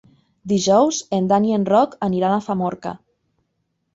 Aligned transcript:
Dijous 0.51 1.01
en 1.17 1.27
Dan 1.33 1.45
i 1.49 1.53
en 1.59 1.67
Roc 1.71 1.93
aniran 2.09 2.35
a 2.37 2.41
Famorca. 2.47 2.97